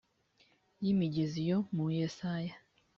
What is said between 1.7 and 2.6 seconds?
mu yesaya